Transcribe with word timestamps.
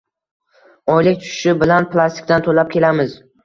Oylik 0.93 1.21
tushishi 1.27 1.55
bilan 1.61 1.87
plastikdan 1.95 2.51
toʻlab 2.51 2.77
kelamiz 2.77 3.19